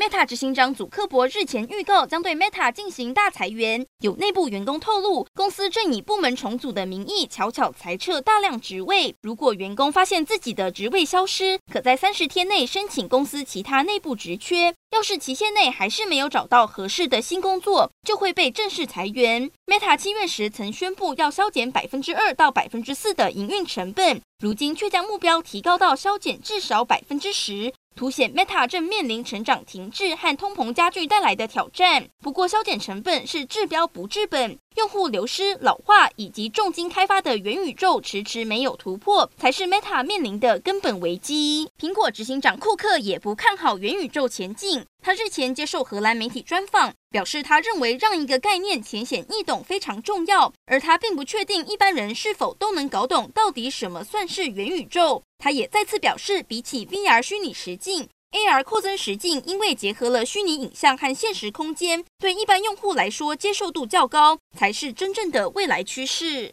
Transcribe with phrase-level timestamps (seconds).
[0.00, 9.14] Meta 执行长祖克伯日前预告将对 Meta 进行大裁员，有内部员工透露，公司正以部门重组的名义悄悄裁撤大量职位。
[9.20, 14.72] 如果员工发现自己的职位消失，可在三十天内申请公司其他内部职缺。
[14.92, 19.50] 要是期限内还是没有找到合适的新工作，就会被正式裁员。
[19.66, 27.72] Meta 七月时曾宣布要削减百分之二到百分之四的营运成本，如今却将目标提高到削减至少百分之十。
[28.00, 32.08] 凸显 Meta 正面临成长停滞和通膨加剧带来的挑战。
[32.22, 41.68] 不过，削减成本是治标不治本，用户流失、老化以及重金开发的元宇宙迟迟没有突破，才是 Meta 面临的根本危机。
[41.78, 44.86] 苹果执行长库克也不看好元宇宙前景。
[45.02, 55.22] 他日前接受荷兰媒体专访，表示他认为让一个概念浅显易懂非常重要，而他并不确定一般人是否都能搞懂到底什么算是元宇宙。
[55.38, 66.48] 他也再次表示，比起 VR 虚拟实境，AR 扩增实境因为结合了虚拟影像和现实空间，对一般用户来说接受度较高，才是真正的未来趋势。